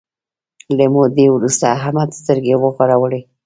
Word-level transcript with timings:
له 0.77 0.85
مودې 0.93 1.27
وروسته 1.31 1.65
احمد 1.77 2.09
سترګې 2.19 2.55
وغړولې. 2.57 3.21